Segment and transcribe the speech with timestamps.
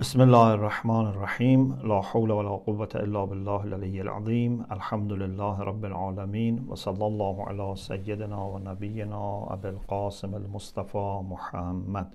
[0.00, 5.84] بسم الله الرحمن الرحیم لا حول ولا قوة الا بالله العلی العظیم الحمد لله رب
[5.84, 12.14] العالمین و صلی الله علی سیدنا و نبینا ابی القاسم المصطفى محمد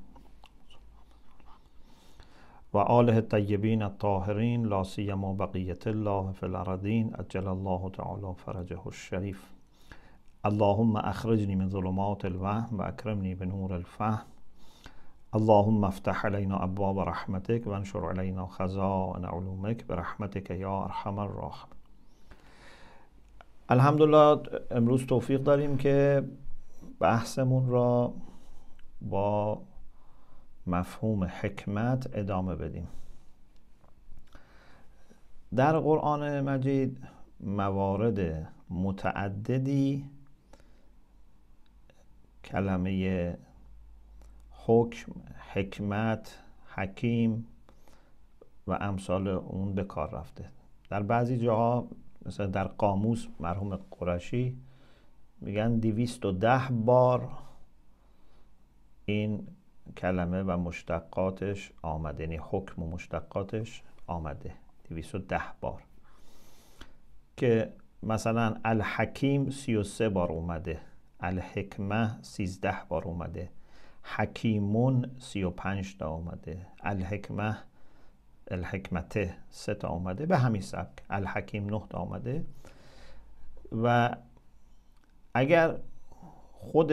[2.74, 9.42] و آله الطیبین الطاهرین لا سیما بقیت الله فی الارضین اجل الله تعالی فرجه الشریف
[10.44, 14.33] اللهم اخرجنی من ظلمات الوهم و اکرمنی بنور الفهم
[15.36, 21.68] اللهم افتح علينا ابواب رحمتك وانشر علينا خزائن علومك برحمتك یا ارحم الراحم
[23.72, 24.41] الحمدلله
[24.72, 26.24] امروز توفیق داریم که
[27.00, 28.14] بحثمون را
[29.02, 29.62] با
[30.68, 32.88] مفهوم حکمت ادامه بدیم.
[35.55, 36.98] در قرآن مجید
[37.40, 40.05] موارد متعددی
[42.44, 43.38] کلمه
[44.66, 45.12] حکم
[45.53, 46.40] حکمت
[46.76, 47.48] حکیم
[48.67, 50.49] و امثال اون به کار رفته.
[50.90, 51.88] در بعضی جاها
[52.26, 54.57] مثلا در قاموس مرحوم قرشی
[55.41, 57.29] میگن دیویست و ده بار
[59.05, 59.48] این
[59.98, 64.53] کلمه و مشتقاتش آمده یعنی حکم و مشتقاتش آمده.
[64.89, 65.81] دیویست و ده بار.
[67.38, 67.73] که
[68.03, 70.79] مثلا الحکیم سی و سه بار اومده
[71.19, 73.49] الحکمه سیزده بار اومده.
[74.03, 77.57] حکیمون سی و پنج تا آمده الحکمه
[78.51, 81.03] الحکمته سه تا آمده به همین سبک.
[81.09, 82.45] الحکیم نه تا آمده
[83.83, 84.15] و
[85.33, 85.75] اگر
[86.53, 86.87] خود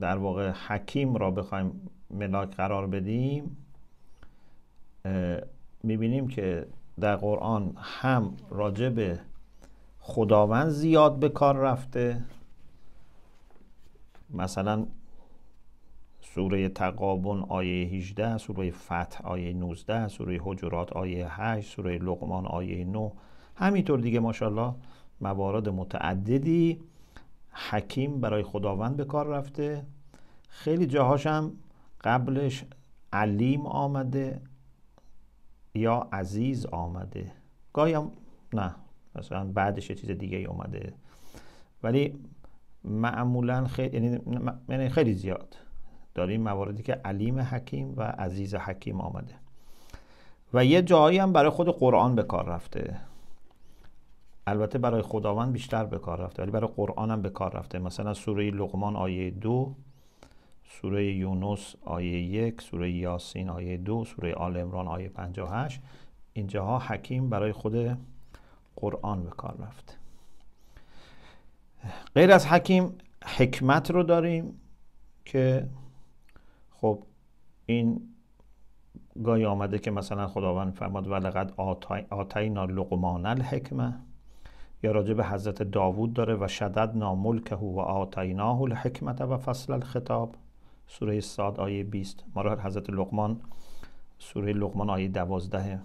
[0.00, 3.56] در واقع حکیم را بخوایم ملاک قرار بدیم
[5.82, 6.66] می‌بینیم که
[7.00, 9.20] در قرآن هم راجع به
[10.00, 12.22] خداوند زیاد به کار رفته.
[14.30, 14.86] مثلا
[16.34, 22.84] سوره تقابن آیه 18 سوره فتح آیه 19 سوره حجرات آیه 8 سوره لقمان آیه
[22.84, 23.12] 9
[23.56, 24.74] همینطور دیگه ماشاءالله
[25.20, 26.80] موارد متعددی.
[27.70, 29.86] حکیم برای خداوند به کار رفته.
[30.48, 31.52] خیلی جاهاش هم
[32.04, 32.64] قبلش
[33.12, 34.40] علیم آمده
[35.74, 37.32] یا عزیز آمده.
[37.72, 38.10] گاهی هم
[38.52, 38.74] نه
[39.14, 40.94] مثلا بعدش چیز دیگه اومده.
[41.82, 42.14] ولی
[42.84, 44.18] معمولا خیلی یعنی,
[44.68, 45.56] یعنی خیلی زیاد.
[46.16, 49.34] داریم مواردی که علیم حکیم و عزیز حکیم آمده.
[50.54, 53.00] و یه جایی هم برای خود قرآن به کار رفته.
[54.46, 57.78] البته برای خداوند بیشتر به کار رفته ولی برای قرآن هم به کار رفته.
[57.78, 59.74] مثلا سوره لقمان آیه دو
[60.68, 65.80] سوره یونس آیه یک سوره یاسین آیه دو سوره آل امران آیه 58
[66.32, 67.98] اینجاها حکیم برای خود
[68.76, 69.94] قرآن به کار رفته.
[72.14, 72.94] غیر از حکیم
[73.36, 74.60] حکمت رو داریم
[75.24, 75.66] که
[76.86, 77.02] خب
[77.66, 78.00] این
[79.24, 81.52] گاهی آمده که مثلا خداوند فرماد ولقد
[82.10, 83.94] آتینا لقمان الحکمه
[84.82, 90.34] یا راجع به حضرت داوود داره و شدد ناملکه و آتیناه الحکمت و فصل الخطاب.
[90.86, 93.40] سوره ساد آیه 20 ما را حضرت لقمان
[94.18, 95.80] سوره لقمان آیه 12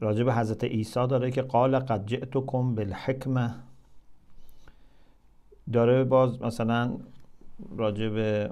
[0.00, 3.54] راجع به حضرت عیسی داره که قال قد جئتکم بالحکمه
[5.72, 6.96] داره باز مثلا
[7.76, 8.50] راجع به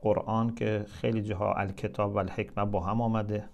[0.00, 3.44] قرآن که خیلی جاها الکتاب و الحکمه با هم آمده.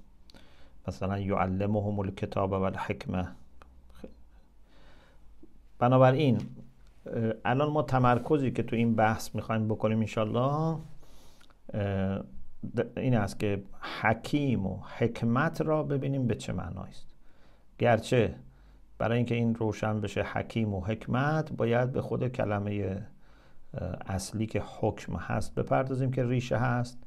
[0.89, 3.29] مثلا یعلمهم الکتاب و الحکمه
[5.79, 6.41] بنابراین
[7.45, 10.77] الان ما تمرکزی که تو این بحث می‌خوایم بکنیم انشالله
[12.97, 13.63] این است که
[14.01, 17.15] حکیم و حکمت را ببینیم به چه معنایی است.
[17.79, 18.35] گرچه
[18.99, 23.03] برای اینکه این روشن بشه حکیم و حکمت باید به خود کلمه
[24.06, 26.99] اصلی که حکم هست بپردازیم که ریشه هست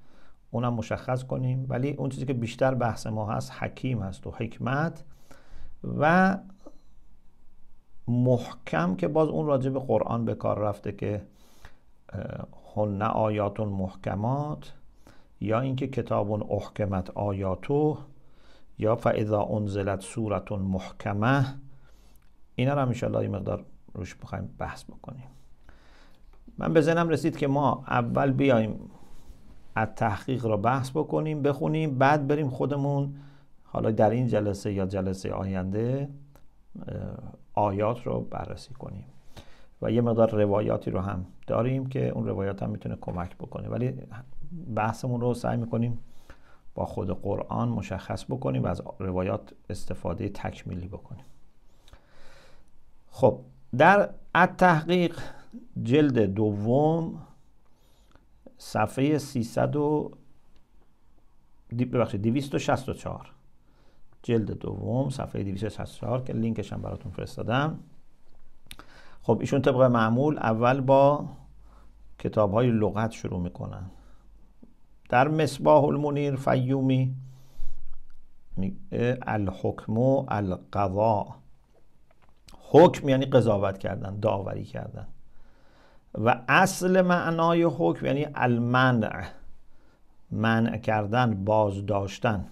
[0.51, 1.66] اونم مشخص کنیم.
[1.69, 5.03] ولی اون چیزی که بیشتر بحث ما هست حکیم هست و حکمت
[5.99, 6.38] و
[8.07, 11.22] محکم که باز اون راجع به قرآن به کار رفته که
[12.75, 14.73] هن آیات محکمات
[15.40, 17.97] یا اینکه کتاب احکمت آیاتو
[18.78, 21.46] یا فاذا انزلت سورت محکمه
[22.55, 25.28] اینا رو هم ان مقدار روش بخوایم بحث بکنیم.
[26.61, 28.79] من به ذهنم رسید که ما اول بیایم
[29.75, 33.16] از تحقیق را بحث بکنیم بخونیم بعد بریم خودمون
[33.63, 36.09] حالا در این جلسه یا جلسه آینده
[37.53, 39.05] آیات رو بررسی کنیم.
[39.81, 43.69] و یه مقدار روایاتی رو هم داریم که اون روایات هم می‌تونه کمک بکنه.
[43.69, 43.93] ولی
[44.75, 45.99] بحثمون رو سعی می‌کنیم
[46.75, 51.25] با خود قرآن مشخص بکنیم و از روایات استفاده تکمیلی بکنیم.
[53.09, 53.40] خب
[53.78, 55.19] در التحقیق
[55.83, 57.21] جلد دوم
[58.57, 60.11] صفحه 300 و
[61.79, 63.31] ببخشید 264
[64.23, 67.79] جلد دوم صفحه 264 که لینکش هم براتون فرستادم.
[69.21, 71.25] خب ایشون طبق معمول اول با
[72.19, 73.91] کتاب های لغت شروع می‌کنن.
[75.09, 77.15] در مصباح المنیر فیومی
[79.21, 81.35] الحکم و القضا
[82.69, 85.07] حکم یعنی قضاوت کردن داوری کردن.
[86.13, 89.25] و اصل معنای حکم یعنی المنع
[90.31, 92.47] منع کردن باز داشتن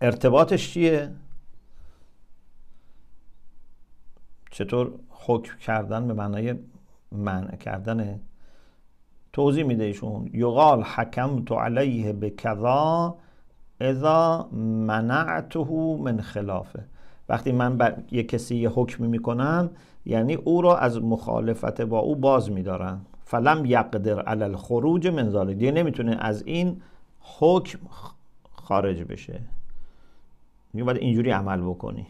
[0.00, 1.10] ارتباطش چیه؟
[4.50, 6.54] چطور حکم کردن به معنای
[7.12, 8.20] منع کردن
[9.32, 10.30] توضیح میده ایشون.
[10.32, 13.16] یقال حکم تو علیه به کذا
[13.80, 14.48] اذا
[14.86, 15.64] منعته
[16.00, 16.84] من خلافه.
[17.30, 19.70] وقتی من بر یک کسی یه حکمی می‌کنم
[20.06, 23.06] یعنی او را از مخالفت با او باز میدارم.
[23.24, 26.82] فلم یقدر علی الخروج من ذالک دیگه نمی‌تونه از این
[27.20, 27.78] حکم
[28.52, 29.40] خارج بشه.
[30.72, 32.06] میگه باید اینجوری عمل بکنی.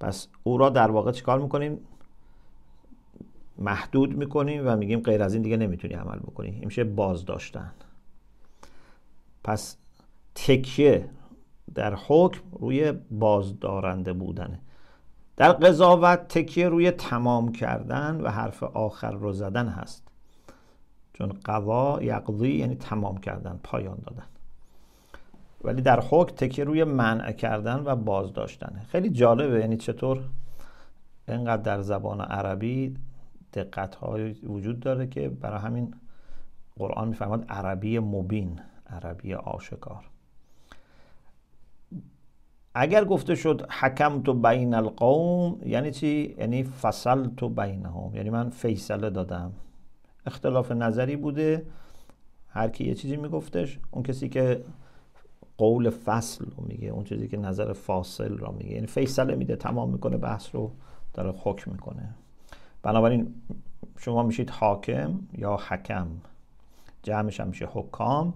[0.00, 1.78] پس او را در واقع چیکار می‌کنیم؟
[3.58, 6.60] محدود می‌کنیم و میگیم غیر از این دیگه نمی‌تونی عمل بکنی.
[6.64, 7.72] میشه بازداشتن.
[9.44, 9.76] پس
[10.34, 11.08] تکیه
[11.74, 14.60] در حکم روی بازدارنده بودنه
[15.36, 20.08] در قضاوت تکیه روی تمام کردن و حرف آخر رو زدن هست.
[21.12, 24.26] چون قضا یقضی یعنی تمام کردن پایان دادن.
[25.64, 30.20] ولی در حکم تکیه روی منع کردن و بازداشتنه خیلی جالبه یعنی چطور؟
[31.28, 32.96] اینقدر در زبان عربی
[33.52, 35.94] دقت های وجود داره که برای همین
[36.78, 38.60] قرآن میفرماد عربی مبین
[38.90, 40.04] عربی آشکار.
[42.78, 48.10] اگر گفته شد حکم تو بین القوم یعنی چی؟ یعنی فصل تو بینهم.
[48.14, 49.52] یعنی من فیصله دادم.
[50.26, 51.66] اختلاف نظری بوده.
[52.48, 54.64] هر کی یه چیزی میگفتش اون کسی که
[55.58, 58.70] قول فصل رو میگه اون چیزی که نظر فاصل رو میگه.
[58.74, 60.70] یعنی فیصله میده تمام می‌کنه بحث رو
[61.14, 62.14] داره حکم می‌کنه.
[62.82, 63.34] بنابراین
[63.98, 66.06] شما میشید حاکم یا حکم.
[67.02, 68.34] جمعش هم میشه حکام.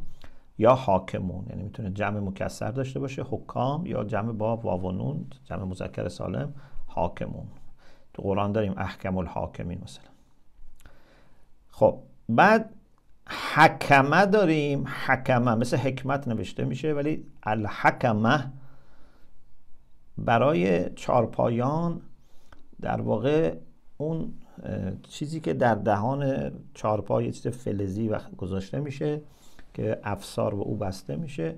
[0.61, 6.09] یا حاکمون یعنی می‌تونه جمع مکسر داشته باشه حکام یا جمع با واونون جمع مذکر
[6.09, 6.55] سالم
[6.87, 7.47] حاکمون.
[8.15, 10.05] تو قرآن داریم احکم الحاکمین مثلا.
[11.71, 11.99] خب
[12.29, 12.75] بعد
[13.55, 18.53] حکمه داریم حکمه مثل حکمت نوشته میشه ولی الحکمه
[20.19, 22.01] برای چارپایان
[22.81, 23.55] در واقع
[23.97, 24.33] اون
[25.09, 29.21] چیزی که در دهان چارپای یه چیز فلزی و گذاشته میشه.
[29.75, 31.55] که افسار به او بسته میشه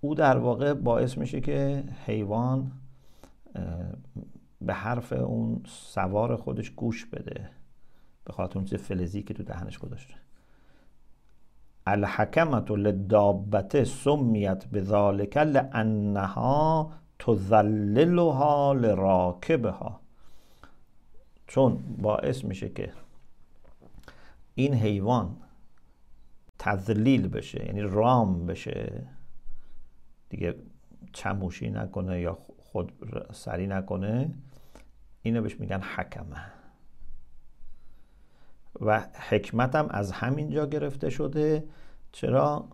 [0.00, 2.72] او در واقع باعث میشه که حیوان
[4.60, 7.50] به حرف اون سوار خودش گوش بده
[8.24, 10.14] به خاطر اون چیز فلزی که تو دهنش گذاشته.
[11.86, 20.00] الحکمت للدابت سمیت بذالک لانها تذللها لراکبها.
[21.46, 22.92] چون باعث میشه که
[24.54, 25.36] این حیوان
[26.60, 29.06] تذلیل بشه یعنی رام بشه.
[30.28, 30.54] دیگه
[31.12, 32.92] چموشی نکنه یا خود
[33.32, 34.34] سری نکنه.
[35.22, 36.44] اینو بهش میگن حکمه.
[38.80, 41.64] و حکمت هم از همینجا گرفته شده.
[42.12, 42.68] چرا؟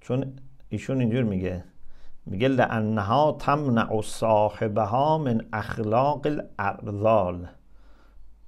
[0.00, 0.32] چون
[0.68, 1.64] ایشون اینجور میگه.
[2.26, 7.48] میگه لانها تمنع صاحبها من اخلاق الارذال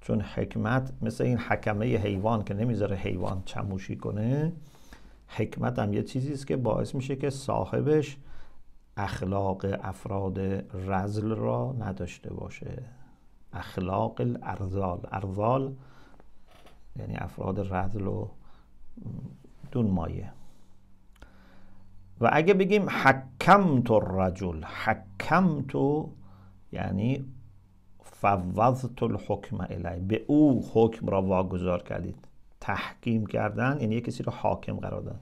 [0.04, 4.52] چون حکمت مثل این حکمه حیوان که نمی‌ذاره حیوان چموشی کنه
[5.28, 8.16] حکمت هم یه چیزی است که باعث میشه که صاحبش
[8.96, 10.38] اخلاق افراد
[10.88, 12.82] رزل را نداشته باشه.
[13.52, 15.00] اخلاق الارزال.
[15.12, 15.74] ارزال
[16.96, 18.28] یعنی افراد رزل و
[19.72, 20.32] دون مایه.
[22.20, 26.12] و اگه بگیم حکم تو رجل حکم تو
[26.72, 27.33] یعنی
[28.24, 32.28] فوضت الحکم الی به او حکم را واگذار کردید.
[32.60, 35.20] تحکیم کردن یعنی کسی رو حاکم قرار دادن.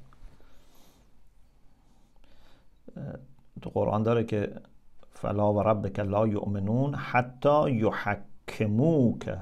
[3.63, 4.61] تو قرآن داره که
[5.11, 9.39] فلا و ربک لا یؤمنون حتی یحکموک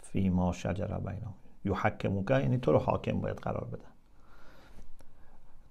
[0.00, 1.34] فی ما شجر بینهم.
[1.64, 3.90] یحکموک یعنی تو رو حاکم باید قرار بدن.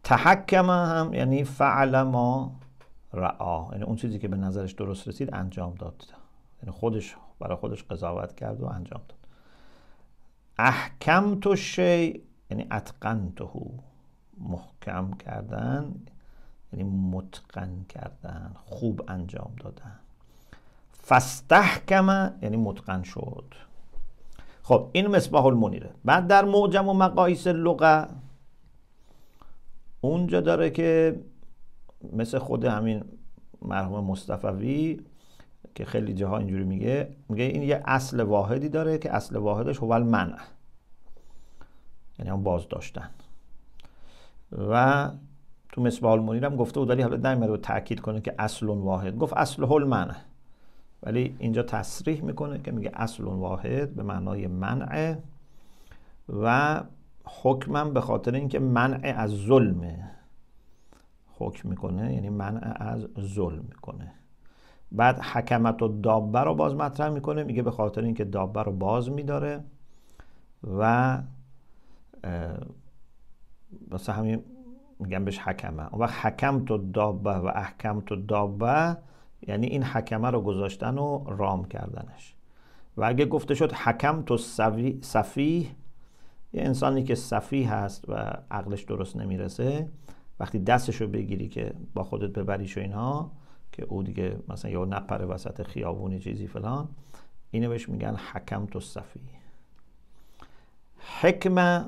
[0.04, 2.56] تحکم هم یعنی فعل ما
[3.14, 6.04] رعا یعنی اون چیزی که به نظرش درست رسید انجام داد.
[6.64, 9.18] یعنی خودش برای خودش قضاوت کرد و انجام داد.
[10.58, 13.50] احکم تو شی یعنی اتقنته.
[14.38, 15.96] محکم کردن
[16.74, 20.00] یعنی متقن کردن خوب انجام دادن.
[21.08, 23.54] فستحکم یعنی متقن شد.
[24.64, 25.90] خب این مصباح المنیره.
[26.06, 28.08] بعد در معجم و مقایس لغه
[30.02, 31.20] اونجا داره که
[32.14, 33.04] مثل خود همین
[33.62, 35.02] مرحوم مصطفوی
[35.78, 39.92] که خیلی جاها اینجوری میگه میگه این یه اصل واحدی داره که اصل واحدش هو
[39.92, 40.38] المنع.
[42.20, 43.10] یعنی هم باز داشتن
[44.70, 45.10] و
[45.72, 49.18] تو مصباح المنیر هم گفته بود ولی حالا نمیره رو تاکید کنه که اصل واحد.
[49.18, 50.16] گفت اصل المنع.
[51.04, 55.16] ولی اینجا تصریح می‌کنه که میگه اصل واحد به معنای منع
[56.30, 56.84] و
[57.24, 60.12] حکمم به خاطر اینکه منع از ظلمه.
[61.36, 64.14] حکم می‌کنه یعنی منع از ظلم می‌کنه.
[64.92, 69.12] بعد حکمت و دابه رو باز مطرح می‌کنه میگه به خاطر اینکه دابه رو باز
[69.12, 69.64] میداره
[70.78, 71.18] و
[73.92, 74.44] واسه همین
[75.00, 75.84] میگم بهش حکمه.
[75.84, 78.98] وقت حکم تو دابه و احکم تو دابه
[79.48, 82.36] یعنی این حکمه رو گذاشتن و رام کردنش.
[82.98, 84.38] و اگه گفته شد حکم تو
[85.02, 85.72] صفیح
[86.54, 88.14] یه انسانی که صفیح هست و
[88.52, 89.90] عقلش درست نمی‌رسه
[90.40, 93.32] وقتی دستش رو بگیری که با خودت ببریش و اینها
[93.78, 96.90] که او دیگه مثلا یا نپره وسط خیابونی چیزی فلان
[97.52, 99.20] اینو بهش میگن حکم تو صفی
[101.22, 101.86] حکمه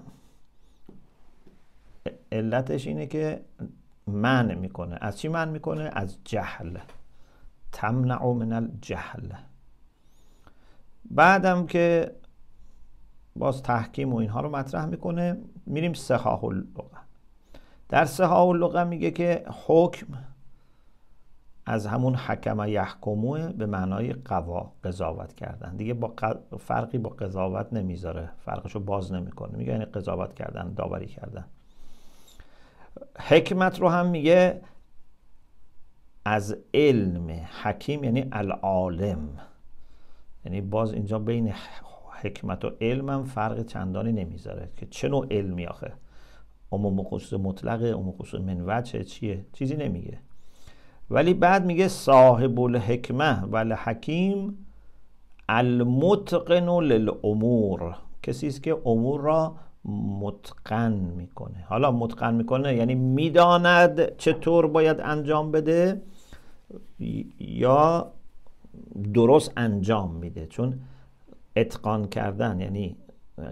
[2.31, 3.41] علتش اینه که
[4.08, 4.98] من می‌کنه.
[5.01, 6.77] از چی من می‌کنه؟ از جهل.
[7.72, 9.34] تمنع من الجهل.
[11.05, 12.15] بعدم که
[13.36, 16.98] باز تحکیم و اینها رو مطرح می‌کنه میریم سحاه اللغه.
[17.89, 20.08] در سحاه اللغه میگه که حکم
[21.72, 25.76] از همون حکم یحکموه به معنای قوا قضاوت کردن.
[25.76, 26.14] دیگه با
[26.60, 28.30] فرقی با قضاوت نمی‌ذاره.
[28.46, 29.58] فرقشو باز نمی‌کنه.
[29.58, 31.46] میگه یعنی قضاوت کردن داوری کردن.
[33.20, 34.62] حکمت رو هم میگه
[36.26, 37.30] از علم.
[37.64, 39.30] حکیم یعنی العالم.
[40.46, 41.54] یعنی باز اینجا بین
[42.22, 45.94] حکمت و علم هم فرق چندانی نمی‌ذاره که چه نوع علمی آخه.
[46.72, 50.20] عموم خصوص مطلقه عموم خصوص منوچه چیه؟ چیزی نمیگه.
[51.12, 54.66] ولی بعد میگه صاحب الحکمه و الحکیم
[55.50, 57.96] المتقن للامور.
[58.24, 59.56] کسی است که امور را
[60.20, 61.66] متقن می‌کنه.
[61.70, 66.01] حالا متقن می‌کنه یعنی می‌داند چطور باید انجام بده
[67.39, 68.12] یا
[69.13, 70.48] درست انجام میده.
[70.48, 70.80] چون
[71.56, 72.96] اتقان کردن یعنی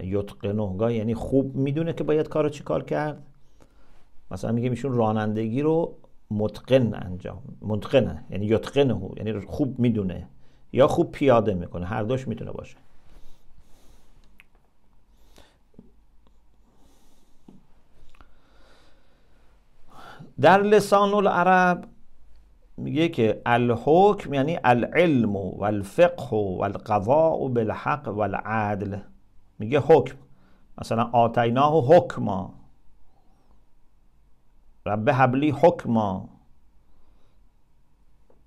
[0.02, 3.22] یتقنه یعنی خوب می‌دونه که باید کارو چی کار کرد.
[4.30, 5.94] مثلا میگه میشون رانندگی رو
[6.30, 10.26] متقن انجام متقنه یعنی یتقنه یعنی خوب می‌دونه
[10.72, 12.76] یا خوب پیاده می‌کنه هر دوش می‌تونه باشه.
[20.40, 21.84] در لسان العرب
[22.76, 28.98] میگه که الحکم یعنی العلم و الفقه و القضاء بالحق و العدل.
[29.58, 30.16] میگه حکم.
[30.78, 32.57] مثلا آتیناه حکما.
[34.88, 36.28] رب حبلی حکما.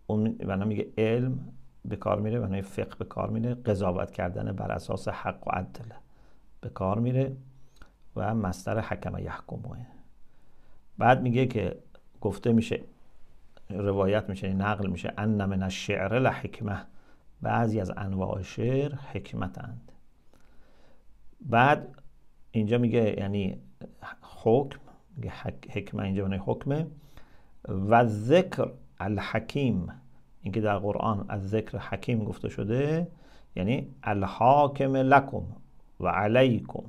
[0.08, 1.40] اون میگه علم
[1.86, 3.54] به کار میره و فقه به کار میره.
[3.54, 5.90] قضاوت کردن بر اساس حق و عدل
[6.62, 7.36] به کار میره
[8.16, 9.88] و مستر حکم یحکمه
[10.98, 11.78] بعد میگه که
[12.22, 12.82] گفته میشه
[13.70, 16.86] روایت میشه نقل میشه ان من الشعر لحکمه
[17.42, 19.92] بعضی از انواع شعر حکمتند.
[21.42, 21.96] بعد
[22.52, 23.62] اینجا میگه یعنی
[24.44, 24.80] حکم
[25.70, 26.88] حکمه اینجا معنی حکمه.
[27.68, 29.88] و ذکر الحکیم
[30.42, 33.08] اینکه در قرآن از ذکر حکیم گفته شده
[33.56, 35.44] یعنی الحاکم لکم
[36.00, 36.84] و علیکم.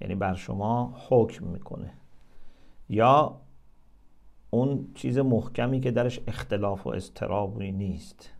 [0.00, 1.90] یعنی بر شما حکم می‌کنه.
[2.88, 3.40] یا
[4.50, 8.30] اون چیز محکمی که درش اختلاف و اضطرابی نیست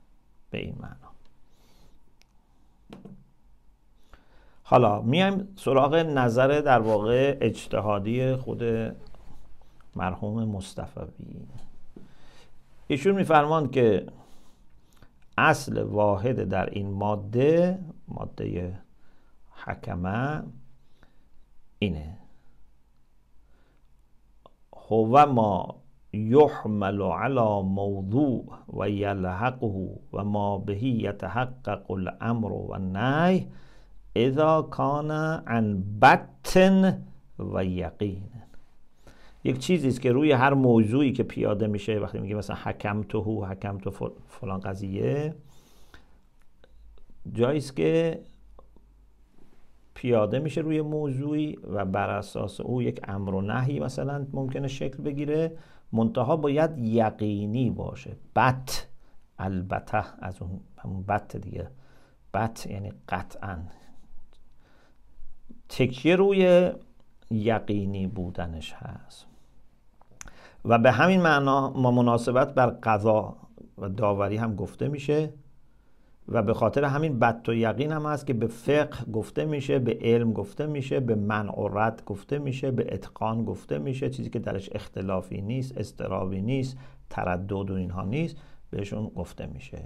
[0.51, 1.12] به این معنا.
[4.73, 8.63] حالا میایم سراغ نظر در واقع اجتهادی خود
[9.97, 11.01] مرحوم مصطفی.
[12.87, 14.07] ایشون میفرماند که
[15.39, 18.79] اصل واحد در این ماده ماده
[19.65, 20.43] حکمه
[21.79, 22.19] اینه.
[24.89, 25.75] هو ما
[26.13, 28.45] یحمل على موضوع
[28.79, 33.47] و یلحقه و ما بهی یتحقق الامر و النهی
[34.17, 35.11] اذا کان
[35.47, 37.03] عن بطن
[37.39, 38.23] و یقین.
[39.45, 43.21] یک چیزی است که روی هر موضوعی که پیاده میشه وقتی میگه مثلا حکم تو
[43.21, 45.35] هو حکم تو فلان قضیه
[47.33, 48.21] جایی است که
[49.95, 55.03] پیاده میشه روی موضوعی و بر اساس او یک امر و نهی مثلا ممکنه شکل
[55.03, 55.57] بگیره.
[55.93, 58.17] منتها باید یقینی باشه.
[58.37, 58.87] بت
[59.39, 60.35] البته از
[60.85, 61.69] اون بت دیگه.
[62.35, 63.59] بت یعنی قطعا.
[65.73, 66.73] تکیه روی
[67.31, 69.27] یقینی بودنش هست؟
[70.65, 73.37] و به همین معنا ما مناسبت بر قضا
[73.79, 75.33] و داوری هم گفته میشه
[76.29, 79.99] و به خاطر همین بد و یقین هم هست که به فقه گفته میشه به
[80.01, 84.11] علم گفته میشه به منع و رد گفته میشه به اتقان گفته میشه.
[84.11, 86.77] چیزی که درش اختلافی نیست استرابی نیست
[87.11, 88.37] تردد و اینها نیست
[88.71, 89.85] بهشون گفته میشه.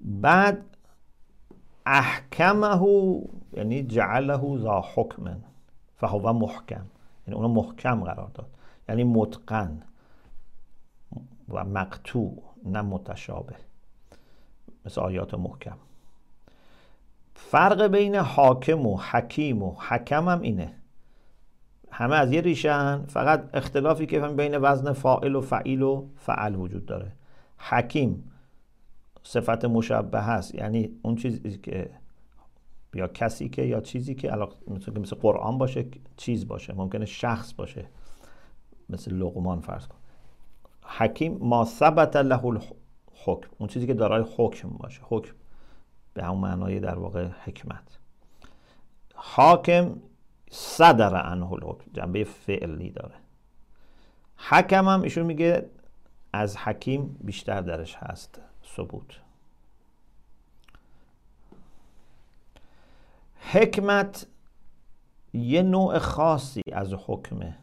[0.00, 0.77] بعد
[1.90, 2.80] احکمه
[3.52, 5.36] یعنی جعله ذا حکم
[5.96, 6.84] فهو محکم.
[7.26, 8.46] یعنی اونو محکم قرار داد.
[8.88, 9.82] یعنی متقن
[11.48, 13.54] و مقتوع نه متشابه.
[14.86, 15.76] مثل آیات محکم.
[17.34, 20.74] فرق بین حاکم و حکیم و حکم هم اینه.
[21.90, 26.86] همه از یه ریشن فقط اختلافی که بین وزن فائل و فعیل و فعل وجود
[26.86, 27.12] داره.
[27.58, 28.32] حکیم
[29.22, 31.90] صفت مشبه هست یعنی اون چیزی که
[32.94, 34.32] یا کسی که یا چیزی که
[34.68, 36.74] مثل, مثل قرآن باشه چیز باشه.
[36.74, 37.86] ممکنه شخص باشه.
[38.88, 39.98] مثل لقمان فرض کن.
[40.82, 43.48] حکیم ما ثبت له الحکم.
[43.58, 45.00] اون چیزی که دارای حکم باشه.
[45.02, 45.34] حکم
[46.14, 47.98] به همون معنای در واقع حکمت.
[49.14, 49.96] حاکم
[50.50, 51.90] صدر عنه الحکم.
[51.92, 53.14] جنبه فعلی داره.
[54.36, 55.66] حکم هم ایشون میگه
[56.32, 58.40] از حکیم بیشتر درش هست.
[58.76, 59.20] ثبوت.
[63.40, 64.26] حکمت
[65.32, 67.56] یه نوع خاصی از حکمه.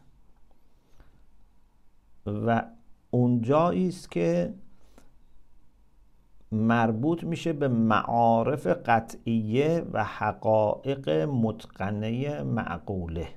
[2.26, 2.62] و
[3.10, 4.54] اونجایی است که
[6.52, 13.28] مربوط میشه به معارف قطعیه و حقایق متقنه معقوله.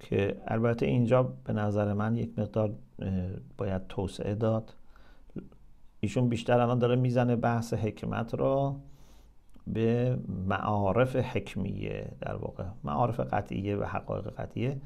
[0.00, 2.74] که البته اینجا به نظر من یک مقدار
[3.58, 4.74] باید توسعه داد.
[6.00, 8.80] ایشون بیشتر الان داره می‌زنه بحث حکمت رو
[9.66, 12.64] به معارف حکمیه در واقع.
[12.84, 14.80] معارف قطعیه و حقایق قطعیه.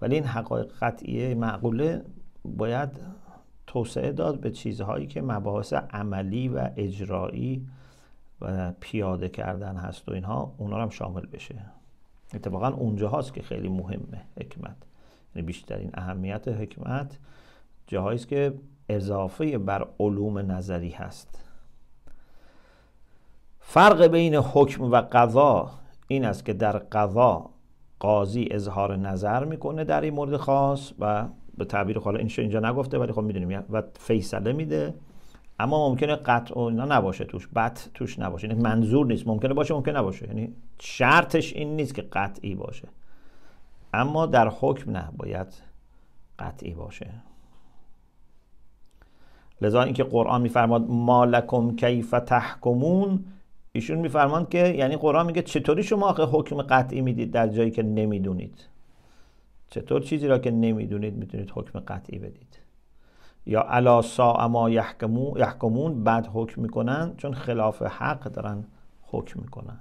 [0.00, 2.02] ولی این حقایق قطعیه معقوله
[2.44, 2.88] باید
[3.66, 7.66] توسعه داد به چیزهایی که مباحث عملی و اجرایی
[8.40, 11.54] و پیاده کردن هست و اینها اونا هم شامل بشه.
[12.34, 14.76] اتفاقا اونجا هاست که خیلی مهمه حکمت.
[15.34, 17.18] یعنی بیشترین اهمیت حکمت
[17.86, 18.54] جاهایی که
[18.94, 21.38] اضافه بر علوم نظری هست.
[23.60, 25.70] فرق بین حکم و قضا
[26.08, 27.50] این است که در قضا
[27.98, 31.26] قاضی اظهار نظر می‌کنه در این مورد خاص و
[31.58, 34.94] به تعبیر حالا اینجا نگفته ولی خب می‌دونیم و فیصله میده.
[35.58, 38.48] اما ممکنه قطع و اینا نباشه توش بد توش نباشه.
[38.48, 39.26] یعنی منظور نیست.
[39.26, 40.26] ممکنه باشه ممکنه نباشه.
[40.26, 42.88] یعنی شرطش این نیست که قطعی باشه.
[43.94, 45.46] اما در حکم نه باید
[46.38, 47.06] قطعی باشه.
[49.62, 53.24] لذا اینکه قرآن میفرماد مالکم کیف تحکمون
[53.72, 57.82] ایشون میفرمان که یعنی قرآن میگه چطوری شما آخه حکم قطعی می‌دید در جایی که
[57.82, 58.66] نمی‌دونید؟
[59.70, 62.58] چطور چیزی را که نمی‌دونید می‌تونید حکم قطعی بدید؟
[63.46, 68.64] یا الا سا ما یحکمون بعد حکم می‌کنن چون خلاف حق دارن
[69.02, 69.78] حکم می‌کنن.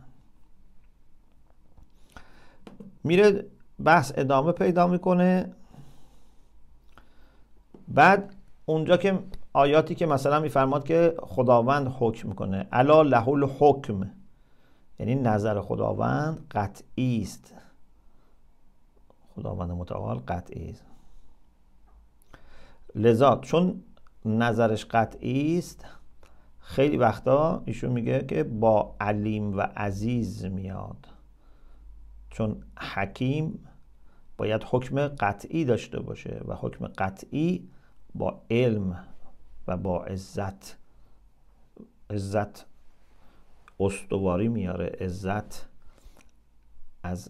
[3.03, 3.45] میره
[3.83, 5.51] بحث ادامه پیدا می‌کنه.
[7.87, 9.19] بعد اونجا که
[9.53, 12.67] آیاتی که مثلا میفرماد که خداوند حکم کنه.
[12.71, 14.12] الا له الحکم.
[14.99, 17.53] یعنی نظر خداوند قطعی است.
[19.35, 20.85] خداوند متعال قطعی است.
[22.95, 23.83] لذا چون
[24.25, 25.85] نظرش قطعی است
[26.59, 31.07] خیلی وقتا ایشون میگه که با علیم و عزیز میاد.
[32.29, 33.67] چون حکیم
[34.38, 37.69] باید حکم قطعی داشته باشه و حکم قطعی
[38.15, 39.05] با علم
[39.69, 40.77] و با عزت
[42.10, 42.65] عزت
[43.79, 45.69] استواری میاره عزت
[47.03, 47.29] از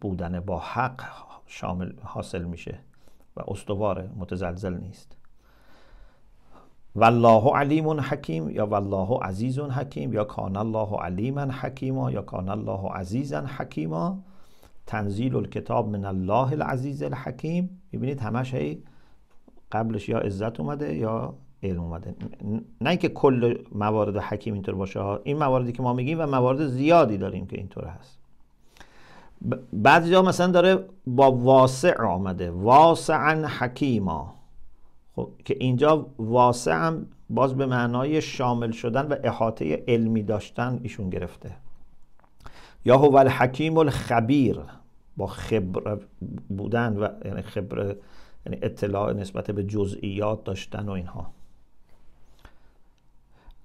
[0.00, 1.02] بودن با حق
[1.46, 2.78] شامل حاصل میشه
[3.36, 5.16] و استوار متزلزل نیست.
[6.94, 12.92] والله علیم حکیم یا والله عزیز حکیم یا کان الله علیما حکیما یا کان الله
[12.92, 14.18] عزیزا حکیما.
[14.86, 17.82] تنزیل الکتاب من الله العزیز الحکیم.
[17.92, 18.82] می‌بینید همش هی
[19.72, 22.14] قبلش یا عزت اومده یا علم اومده.
[22.80, 27.18] نه اینکه کل موارد حکیم اینطور باشه این مواردی که ما میگیم و موارد زیادی
[27.18, 28.18] داریم که اینطور هست.
[29.72, 32.50] بعضی جا مثلا داره با واسع آمده.
[32.50, 34.34] واسعا حکیما.
[35.16, 41.10] خب که اینجا واسع هم باز به معنای شامل شدن و احاطه علمی داشتن ایشون
[41.10, 41.50] گرفته.
[42.84, 44.60] یا هو الحکیم الخبیر.
[45.16, 45.98] با خبر
[46.48, 47.96] بودن و یعنی خبر
[48.46, 51.30] یعنی اطلاع نسبت به جزئیات داشتن و اینها.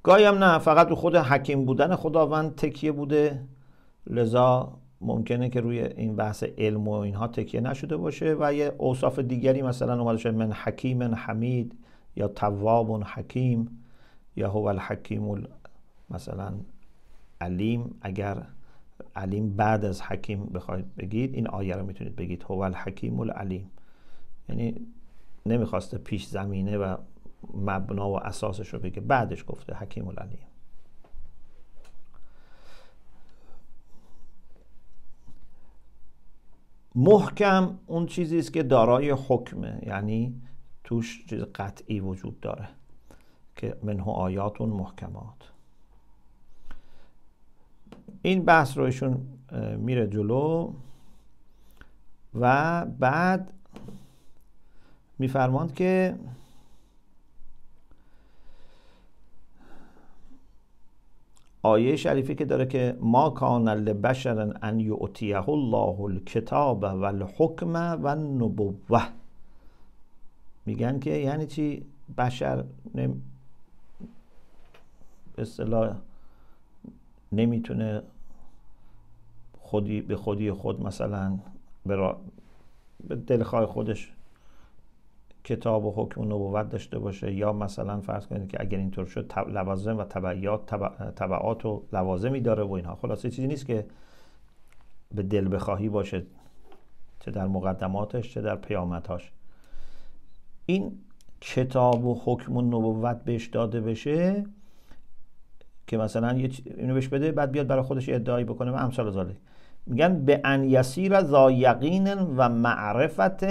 [0.04, 3.42] گاهی هم نه فقط رو خود حکیم بودن خداوند تکیه بوده.
[4.08, 9.20] لذا ممکنه که روی این بحث علم و اینها تکیه نشده باشه و یه اوصاف
[9.20, 11.78] دیگری مثلا اومده شده من حکیم حمید
[12.16, 13.84] یا تواب حکیم
[14.36, 15.48] یا هو الحکیم
[16.10, 16.54] مثلا
[17.42, 17.96] علیم.
[18.02, 18.44] اگر
[19.16, 23.72] علیم بعد از حکیم بخواید بگید این آیه رو می‌تونید بگید هو الحکیم العلیم
[24.50, 24.88] یعنی
[25.46, 26.98] نمی‌خواسته پیش زمینه و
[27.54, 29.02] مبنا و اساسش رو بگه.
[29.02, 30.48] بعدش گفته حکیم العلیم
[36.96, 39.80] محکم اون چیزی است که دارای حکمه.
[39.86, 40.42] یعنی
[40.84, 42.68] توش چیز قطعی وجود داره
[43.56, 45.52] که منه آیات محکمات.
[48.22, 49.16] این بحث رو
[49.78, 50.74] میره جلو
[52.34, 53.54] و بعد
[55.20, 56.16] میفرماند که
[61.62, 68.08] آیه شریفی که داره که ما کان لبشر ان یعطیه الله الکتاب و الحکم و
[68.08, 69.08] النبوه
[70.66, 71.86] میگن که یعنی چی؟
[72.18, 72.64] بشر
[72.96, 73.22] نم...
[75.38, 75.96] اصطلاح
[77.32, 78.02] نمی‌تونه
[79.60, 81.40] خودی به خودی خود مثلا
[81.86, 82.16] به,
[83.08, 84.15] به دلخواه خودش
[85.46, 89.34] کتاب و حکم و نبوت داشته باشه یا مثلا فرض کنید که اگر اینطور شد
[89.48, 90.66] لوازم و تبعیات
[91.16, 92.96] تبعات و لوازمی داره و اینها.
[92.96, 93.86] خلاصه چیزی نیست که
[95.16, 96.24] به دل بخواهی باشه
[97.20, 99.32] چه در مقدماتش چه در پیامتاش
[100.66, 100.92] این
[101.42, 104.46] کتاب و حکم و نبوت بهش داده بشه
[105.88, 109.36] که مثلا یه اینو بهش بده بعد بیاد برای خودش ادعایی بکنه و امثال ذالک
[109.86, 113.44] میگن به ان یسیر ذا یقین و معرفت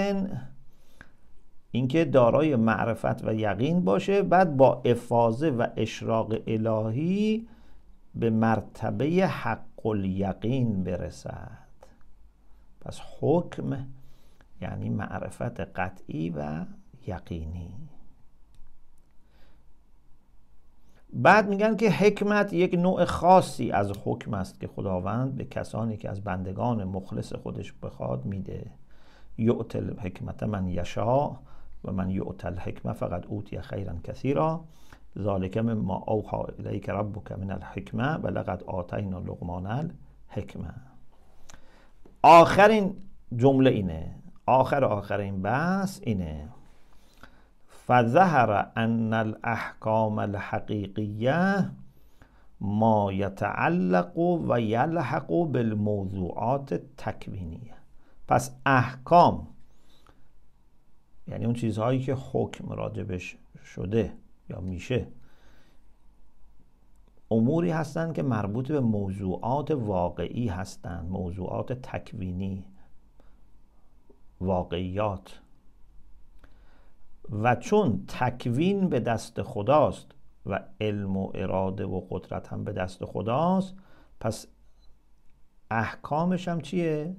[1.74, 7.48] اینکه دارای معرفت و یقین باشه بعد با افاظه و اشراق الهی
[8.14, 11.58] به مرتبه حق الیقین برسد.
[12.80, 13.86] پس حکم
[14.62, 16.64] یعنی معرفت قطعی و
[17.06, 17.74] یقینی.
[21.12, 26.10] بعد میگن که حکمت یک نوع خاصی از حکم است که خداوند به کسانی که
[26.10, 28.70] از بندگان مخلص خودش بخواد میده.
[29.38, 31.38] یعت الحکمت من یشا
[31.84, 34.64] و من یعت الحکمه فقط اوتی خیرا کثیرا.
[35.18, 40.74] ذالک ما اوحا الیک ربک من الحکمه و لقد آتینا لقمان الحکمه.
[42.22, 42.94] آخرین
[43.36, 44.14] جمله اینه.
[44.46, 46.48] آخر آخر این بحث اینه.
[47.86, 51.70] فظهر ان الاحکام الحقیقیه
[52.60, 57.74] ما یتعلق و یلحق بالموضوعات تکوینیه
[58.28, 59.46] پس احکام
[61.28, 64.12] یعنی اون چیزهایی که حکم راجبش شده
[64.50, 65.06] یا میشه.
[67.30, 71.10] اموری هستند که مربوط به موضوعات واقعی هستند.
[71.10, 72.64] موضوعات تکوینی
[74.40, 75.40] واقعیات.
[77.30, 80.06] و چون تکوین به دست خداست
[80.46, 83.74] و علم و اراده و قدرت هم به دست خداست
[84.20, 84.46] پس
[85.70, 87.16] احکامش هم چیه؟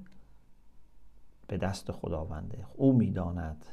[1.46, 2.66] به دست خداونده.
[2.74, 3.66] او می‌داند.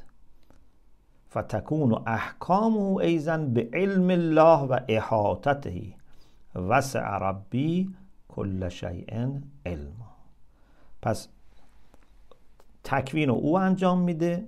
[1.34, 5.82] فتکون احکامه ایزن به علم الله و احاطته.
[6.54, 7.94] وسع ربی
[8.28, 9.28] کل شیء
[9.66, 9.96] علم.
[11.02, 11.28] پس
[12.84, 14.46] تکوین او انجام میده.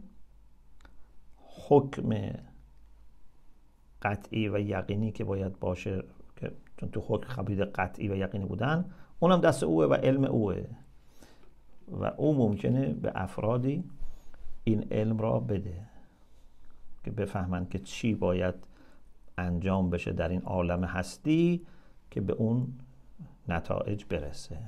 [1.68, 2.33] حکم
[4.03, 6.05] قطعی و یقینی که باید باشه
[6.37, 8.85] که چون تو حکم خبید قطعی و یقینی بودن
[9.20, 10.64] اونم دست اوه و علم اوه.
[11.92, 13.85] و او ممکنه به افرادی
[14.64, 15.95] این علم را بده.
[17.06, 18.54] که بفهمند که چی باید
[19.38, 21.66] انجام بشه در این عالم هستی
[22.10, 22.72] که به اون
[23.48, 24.58] نتایج برسه.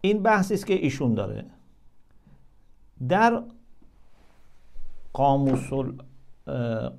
[0.00, 1.44] این بحثی است که ایشون داره.
[3.08, 3.42] در
[5.12, 5.70] قاموس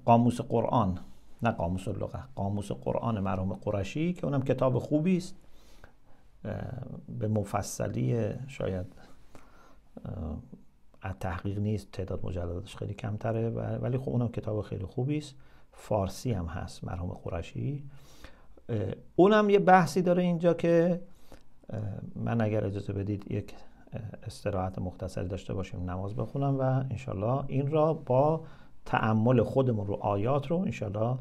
[0.06, 1.00] قاموس قرآن
[1.42, 5.36] نه قاموس لغه قاموس قرآن مرحوم قرشی که اونم کتاب خوبی است.
[7.20, 8.86] به مفصلی شاید
[11.20, 15.36] تحقیق نیست تعداد مجلداتش خیلی کمتره ولی خب اونم کتاب خیلی خوبی است.
[15.72, 17.84] فارسی هم هست مرحوم قرشی
[19.16, 21.02] اونم یه بحثی داره اینجا که
[22.16, 23.54] من اگر اجازه بدید یک
[24.24, 28.44] استراحت مختصری داشته باشیم نماز بخونم و انشالله این را با
[28.86, 31.18] تعمل خودمون رو آیات رو انشالله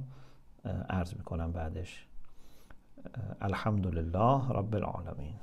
[0.90, 2.06] عرض می‌کنم بعدش.
[3.40, 5.34] الحمدلله رب العالمین.